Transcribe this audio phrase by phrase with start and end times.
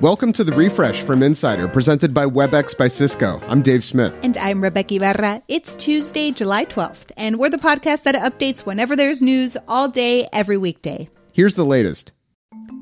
[0.00, 3.38] Welcome to the refresh from Insider, presented by WebEx by Cisco.
[3.48, 4.18] I'm Dave Smith.
[4.22, 5.42] And I'm Rebeca Ibarra.
[5.46, 10.26] It's Tuesday, July 12th, and we're the podcast that updates whenever there's news all day,
[10.32, 11.10] every weekday.
[11.34, 12.12] Here's the latest.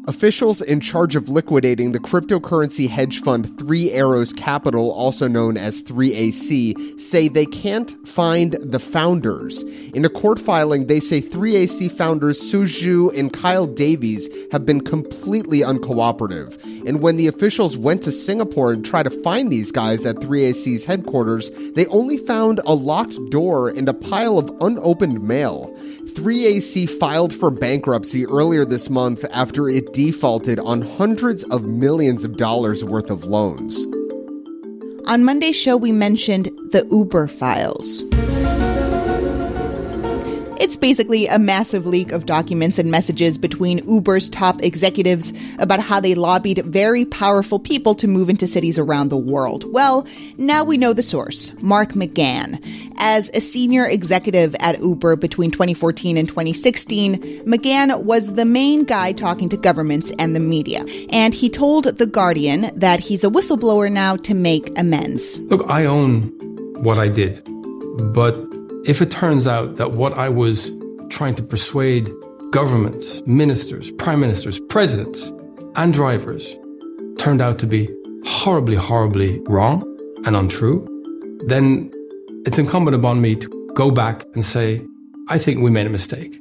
[0.08, 5.82] Officials in charge of liquidating the cryptocurrency hedge fund Three Arrows Capital, also known as
[5.82, 9.62] 3AC, say they can't find the founders.
[9.92, 14.80] In a court filing, they say 3AC founders Su Zhu and Kyle Davies have been
[14.80, 16.58] completely uncooperative.
[16.86, 20.86] And when the officials went to Singapore and tried to find these guys at 3AC's
[20.86, 25.70] headquarters, they only found a locked door and a pile of unopened mail.
[26.08, 32.36] 3AC filed for bankruptcy earlier this month after it defaulted on hundreds of millions of
[32.36, 33.86] dollars worth of loans.
[35.06, 38.02] On Monday's show, we mentioned the Uber files.
[40.68, 45.98] It's basically a massive leak of documents and messages between Uber's top executives about how
[45.98, 49.64] they lobbied very powerful people to move into cities around the world.
[49.72, 52.62] Well, now we know the source, Mark McGann.
[52.98, 57.16] As a senior executive at Uber between 2014 and 2016,
[57.46, 60.84] McGann was the main guy talking to governments and the media.
[61.08, 65.40] And he told The Guardian that he's a whistleblower now to make amends.
[65.44, 66.24] Look, I own
[66.82, 67.42] what I did,
[68.12, 68.47] but
[68.84, 70.70] if it turns out that what I was
[71.10, 72.10] trying to persuade
[72.50, 75.32] governments, ministers, prime ministers, presidents,
[75.76, 76.56] and drivers
[77.18, 77.88] turned out to be
[78.24, 79.82] horribly, horribly wrong
[80.24, 80.86] and untrue,
[81.46, 81.90] then
[82.46, 84.84] it's incumbent upon me to go back and say,
[85.28, 86.38] I think we made a mistake.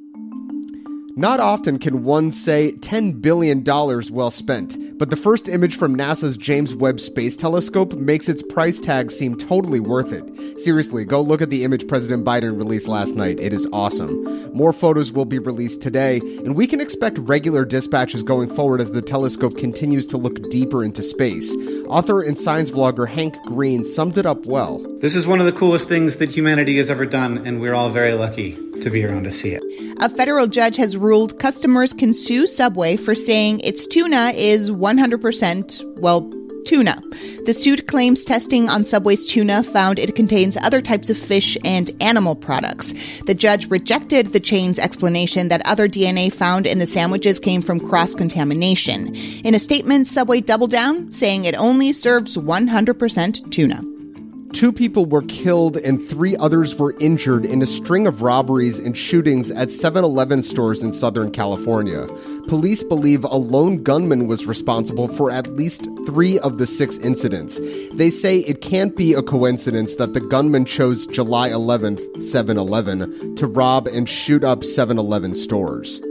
[1.15, 6.37] Not often can one say $10 billion well spent, but the first image from NASA's
[6.37, 10.59] James Webb Space Telescope makes its price tag seem totally worth it.
[10.59, 13.39] Seriously, go look at the image President Biden released last night.
[13.39, 14.53] It is awesome.
[14.53, 18.91] More photos will be released today, and we can expect regular dispatches going forward as
[18.91, 21.55] the telescope continues to look deeper into space.
[21.87, 24.79] Author and science vlogger Hank Green summed it up well.
[24.99, 27.89] This is one of the coolest things that humanity has ever done, and we're all
[27.89, 29.63] very lucky to be around to see it.
[29.99, 35.99] A federal judge has ruled customers can sue Subway for saying its tuna is 100%,
[35.99, 36.31] well,
[36.65, 37.01] tuna.
[37.45, 41.91] The suit claims testing on Subway's tuna found it contains other types of fish and
[42.01, 42.93] animal products.
[43.25, 47.79] The judge rejected the chain's explanation that other DNA found in the sandwiches came from
[47.79, 49.13] cross contamination.
[49.43, 53.96] In a statement, Subway doubled down, saying it only serves 100% tuna.
[54.53, 58.97] Two people were killed and three others were injured in a string of robberies and
[58.97, 62.07] shootings at 7 Eleven stores in Southern California.
[62.47, 67.59] Police believe a lone gunman was responsible for at least three of the six incidents.
[67.93, 73.35] They say it can't be a coincidence that the gunman chose July 11th, 7 Eleven,
[73.35, 76.01] to rob and shoot up 7 Eleven stores.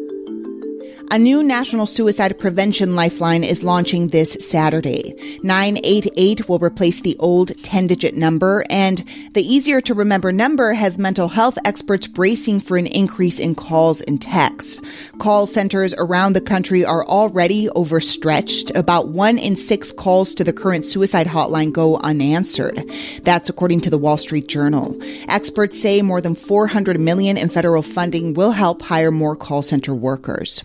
[1.13, 5.39] A new national suicide prevention lifeline is launching this Saturday.
[5.45, 10.99] 988 will replace the old 10 digit number, and the easier to remember number has
[10.99, 14.81] mental health experts bracing for an increase in calls and texts.
[15.19, 18.73] Call centers around the country are already overstretched.
[18.75, 22.83] About one in six calls to the current suicide hotline go unanswered.
[23.23, 25.01] That's according to the Wall Street Journal.
[25.29, 29.95] Experts say more than 400 million in federal funding will help hire more call center
[29.95, 30.65] workers.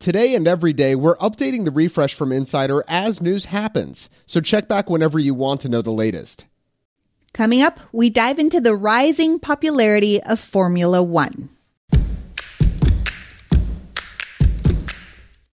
[0.00, 4.66] Today and every day, we're updating the refresh from Insider as news happens, so check
[4.66, 6.46] back whenever you want to know the latest.
[7.32, 11.50] Coming up, we dive into the rising popularity of Formula One.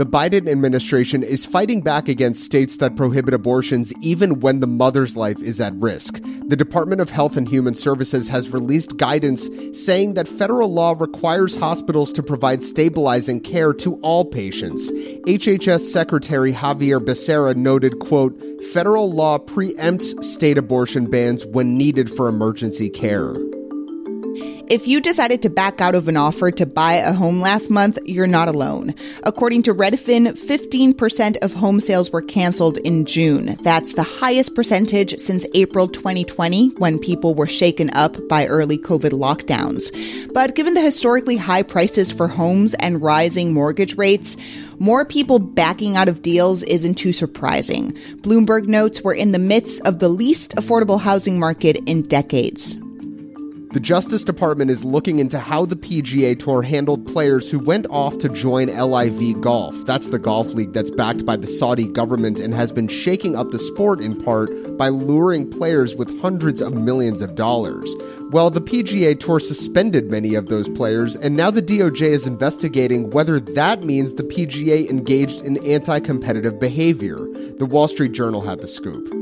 [0.00, 5.14] The Biden administration is fighting back against states that prohibit abortions even when the mother's
[5.14, 6.22] life is at risk.
[6.46, 11.54] The Department of Health and Human Services has released guidance saying that federal law requires
[11.54, 14.90] hospitals to provide stabilizing care to all patients.
[14.90, 18.42] HHS Secretary Xavier Becerra noted, quote,
[18.72, 23.34] federal law preempts state abortion bans when needed for emergency care.
[24.70, 27.98] If you decided to back out of an offer to buy a home last month,
[28.04, 28.94] you're not alone.
[29.24, 33.56] According to Redfin, 15% of home sales were canceled in June.
[33.62, 39.10] That's the highest percentage since April 2020 when people were shaken up by early COVID
[39.10, 39.90] lockdowns.
[40.32, 44.36] But given the historically high prices for homes and rising mortgage rates,
[44.78, 47.90] more people backing out of deals isn't too surprising.
[48.18, 52.78] Bloomberg notes we're in the midst of the least affordable housing market in decades.
[53.72, 58.18] The Justice Department is looking into how the PGA Tour handled players who went off
[58.18, 59.76] to join LIV Golf.
[59.86, 63.52] That's the golf league that's backed by the Saudi government and has been shaking up
[63.52, 67.94] the sport in part by luring players with hundreds of millions of dollars.
[68.32, 73.10] Well, the PGA Tour suspended many of those players, and now the DOJ is investigating
[73.10, 77.18] whether that means the PGA engaged in anti competitive behavior.
[77.58, 79.19] The Wall Street Journal had the scoop.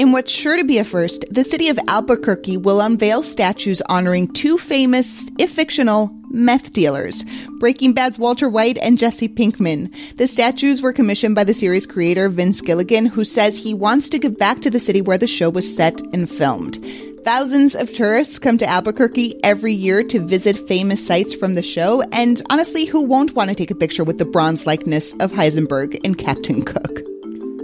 [0.00, 4.32] In what's sure to be a first, the city of Albuquerque will unveil statues honoring
[4.32, 7.22] two famous, if fictional, meth dealers
[7.58, 9.94] Breaking Bad's Walter White and Jesse Pinkman.
[10.16, 14.18] The statues were commissioned by the series creator Vince Gilligan, who says he wants to
[14.18, 16.82] give back to the city where the show was set and filmed.
[17.22, 22.00] Thousands of tourists come to Albuquerque every year to visit famous sites from the show,
[22.10, 26.00] and honestly, who won't want to take a picture with the bronze likeness of Heisenberg
[26.04, 27.09] and Captain Cook?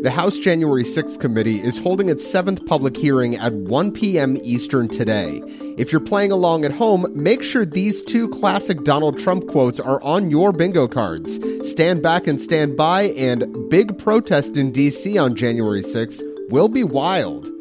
[0.07, 4.37] The House January 6th committee is holding its seventh public hearing at 1 p.m.
[4.45, 5.43] Eastern today.
[5.77, 10.01] If you're playing along at home, make sure these two classic Donald Trump quotes are
[10.05, 11.41] on your bingo cards.
[11.69, 15.19] Stand back and stand by, and big protest in D.C.
[15.19, 17.56] on January 6th will be wild.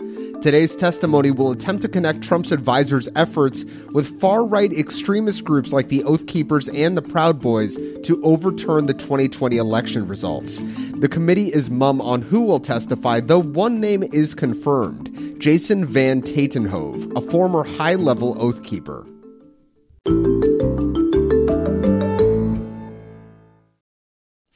[0.46, 5.88] Today's testimony will attempt to connect Trump's advisors' efforts with far right extremist groups like
[5.88, 10.60] the Oath Keepers and the Proud Boys to overturn the 2020 election results.
[11.00, 16.22] The committee is mum on who will testify, though one name is confirmed Jason Van
[16.22, 19.04] Tatenhove, a former high level Oath Keeper.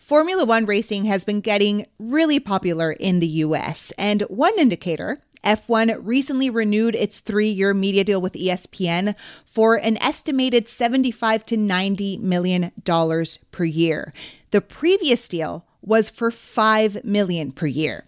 [0.10, 6.00] Formula One racing has been getting really popular in the US, and one indicator F1
[6.04, 9.16] recently renewed its three year media deal with ESPN
[9.46, 14.14] for an estimated 75 to 90 million dollars per year.
[14.52, 18.04] The previous deal was for 5 million per year.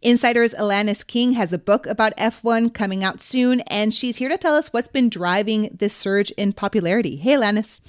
[0.00, 4.38] Insider's Alanis King has a book about F1 coming out soon, and she's here to
[4.38, 7.16] tell us what's been driving this surge in popularity.
[7.16, 7.80] Hey, Alanis.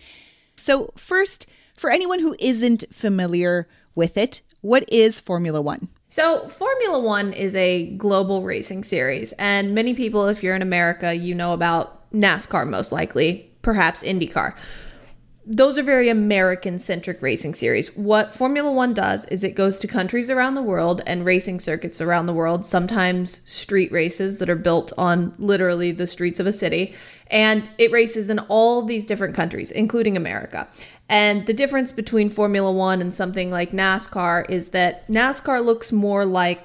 [0.55, 1.45] So, first,
[1.75, 5.89] for anyone who isn't familiar with it, what is Formula One?
[6.09, 11.13] So, Formula One is a global racing series, and many people, if you're in America,
[11.13, 14.53] you know about NASCAR most likely, perhaps IndyCar.
[15.49, 17.95] Those are very American centric racing series.
[17.95, 22.01] What Formula One does is it goes to countries around the world and racing circuits
[22.01, 26.51] around the world, sometimes street races that are built on literally the streets of a
[26.51, 26.93] city,
[27.27, 30.67] and it races in all these different countries, including America.
[31.07, 36.25] And the difference between Formula One and something like NASCAR is that NASCAR looks more
[36.25, 36.61] like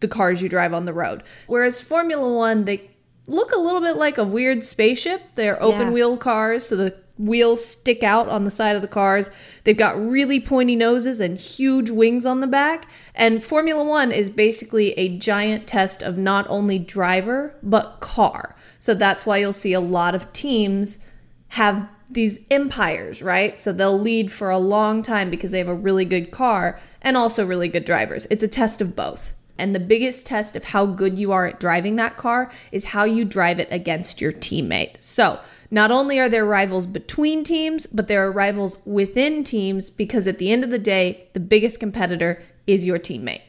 [0.00, 2.90] the cars you drive on the road, whereas Formula One, they
[3.26, 5.22] look a little bit like a weird spaceship.
[5.36, 5.92] They're open yeah.
[5.92, 9.30] wheel cars, so the wheels stick out on the side of the cars.
[9.64, 12.88] They've got really pointy noses and huge wings on the back.
[13.14, 18.56] And Formula One is basically a giant test of not only driver, but car.
[18.78, 21.06] So that's why you'll see a lot of teams
[21.48, 23.58] have these empires, right?
[23.58, 27.16] So they'll lead for a long time because they have a really good car and
[27.16, 28.26] also really good drivers.
[28.30, 29.32] It's a test of both.
[29.58, 33.04] And the biggest test of how good you are at driving that car is how
[33.04, 35.02] you drive it against your teammate.
[35.02, 35.40] So,
[35.70, 40.38] not only are there rivals between teams, but there are rivals within teams because at
[40.38, 43.40] the end of the day, the biggest competitor is your teammate.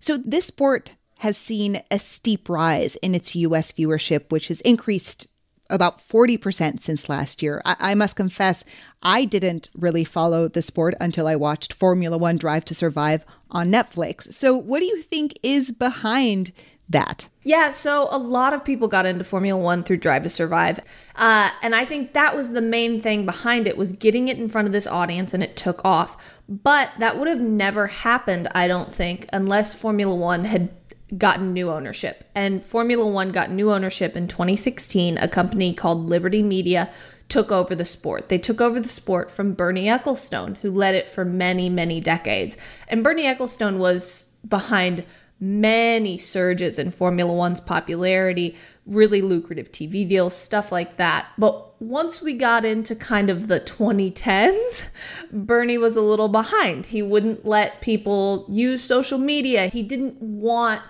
[0.00, 5.26] So, this sport has seen a steep rise in its US viewership, which has increased
[5.70, 7.62] about 40% since last year.
[7.64, 8.64] I, I, must confess,
[9.02, 13.24] I didn't really follow the sport until I watched Formula One Drive to Survive
[13.54, 14.34] on Netflix.
[14.34, 16.52] So, what do you think is behind
[16.88, 17.28] that?
[17.44, 20.80] Yeah, so a lot of people got into Formula One through Drive to Survive.
[21.14, 24.48] Uh, and I think that was the main thing behind it was getting it in
[24.48, 26.40] front of this audience and it took off.
[26.48, 30.70] But that would have never happened, I don't think, unless Formula One had
[31.16, 32.24] gotten new ownership.
[32.34, 35.18] And Formula One got new ownership in 2016.
[35.18, 36.90] A company called Liberty Media
[37.28, 38.28] took over the sport.
[38.28, 42.56] They took over the sport from Bernie Ecclestone, who led it for many, many decades.
[42.88, 45.04] And Bernie Ecclestone was behind
[45.40, 51.28] many surges in Formula One's popularity, really lucrative TV deals, stuff like that.
[51.38, 54.90] But once we got into kind of the 2010s,
[55.32, 56.86] Bernie was a little behind.
[56.86, 59.66] He wouldn't let people use social media.
[59.66, 60.82] He didn't want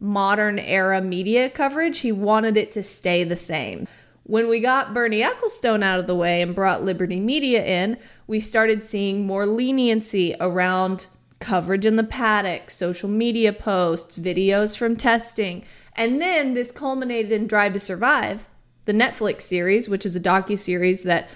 [0.00, 2.00] modern era media coverage.
[2.00, 3.86] He wanted it to stay the same.
[4.28, 8.40] When we got Bernie Ecclestone out of the way and brought Liberty Media in, we
[8.40, 11.06] started seeing more leniency around
[11.40, 15.64] coverage in the paddock, social media posts, videos from testing.
[15.94, 18.46] And then this culminated in Drive to Survive,
[18.84, 21.30] the Netflix series, which is a docu-series that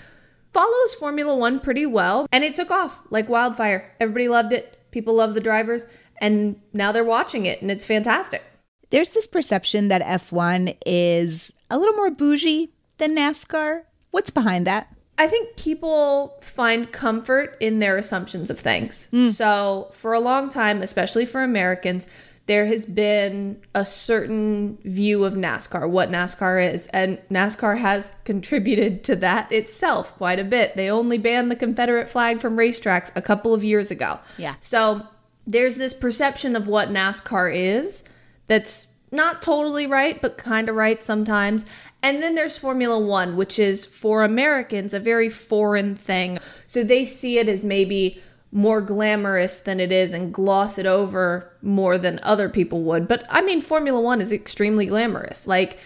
[0.52, 3.90] follows Formula 1 pretty well, and it took off like wildfire.
[4.00, 4.78] Everybody loved it.
[4.90, 5.86] People love the drivers,
[6.18, 8.44] and now they're watching it and it's fantastic.
[8.90, 12.70] There's this perception that F1 is a little more bougie
[13.02, 13.82] than NASCAR.
[14.12, 14.94] What's behind that?
[15.18, 19.08] I think people find comfort in their assumptions of things.
[19.10, 19.28] Hmm.
[19.30, 22.06] So, for a long time, especially for Americans,
[22.46, 29.04] there has been a certain view of NASCAR, what NASCAR is, and NASCAR has contributed
[29.04, 30.76] to that itself quite a bit.
[30.76, 34.20] They only banned the Confederate flag from racetracks a couple of years ago.
[34.38, 34.54] Yeah.
[34.60, 35.06] So,
[35.44, 38.04] there's this perception of what NASCAR is
[38.46, 41.64] that's not totally right, but kind of right sometimes.
[42.02, 46.38] And then there's Formula One, which is for Americans a very foreign thing.
[46.66, 51.50] So they see it as maybe more glamorous than it is and gloss it over
[51.62, 53.06] more than other people would.
[53.06, 55.46] But I mean, Formula One is extremely glamorous.
[55.46, 55.78] Like,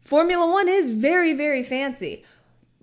[0.00, 2.24] Formula One is very, very fancy.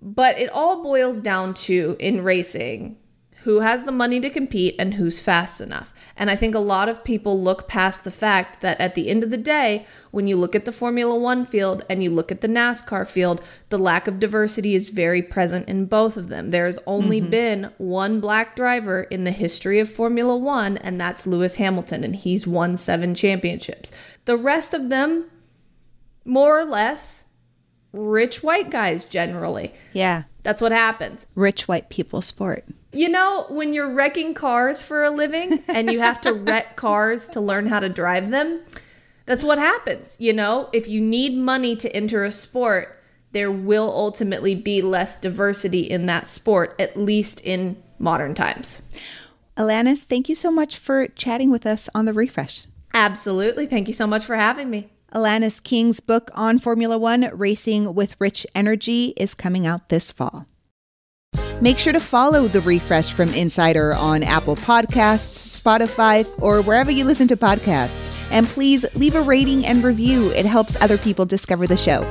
[0.00, 2.98] But it all boils down to in racing
[3.44, 5.92] who has the money to compete and who's fast enough.
[6.16, 9.22] And I think a lot of people look past the fact that at the end
[9.22, 12.40] of the day, when you look at the Formula One field and you look at
[12.40, 16.50] the NASCAR field, the lack of diversity is very present in both of them.
[16.50, 17.30] There has only mm-hmm.
[17.30, 22.16] been one black driver in the history of Formula One, and that's Lewis Hamilton, and
[22.16, 23.92] he's won seven championships.
[24.24, 25.26] The rest of them,
[26.24, 27.33] more or less,
[27.94, 29.72] rich white guys generally.
[29.92, 30.24] Yeah.
[30.42, 31.26] That's what happens.
[31.34, 32.64] Rich white people sport.
[32.92, 37.28] You know, when you're wrecking cars for a living and you have to wreck cars
[37.30, 38.60] to learn how to drive them,
[39.26, 40.16] that's what happens.
[40.20, 43.00] You know, if you need money to enter a sport,
[43.32, 48.88] there will ultimately be less diversity in that sport, at least in modern times.
[49.56, 52.66] Alanis, thank you so much for chatting with us on the refresh.
[52.92, 53.66] Absolutely.
[53.66, 54.90] Thank you so much for having me.
[55.14, 60.46] Alanis King's book on Formula One, Racing with Rich Energy, is coming out this fall.
[61.60, 67.04] Make sure to follow the refresh from Insider on Apple Podcasts, Spotify, or wherever you
[67.04, 68.12] listen to podcasts.
[68.32, 72.02] And please leave a rating and review, it helps other people discover the show.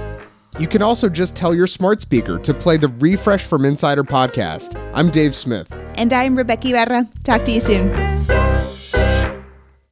[0.59, 4.79] You can also just tell your smart speaker to play the Refresh from Insider podcast.
[4.93, 5.75] I'm Dave Smith.
[5.95, 7.09] And I'm Rebeca Ibarra.
[7.23, 7.89] Talk to you soon.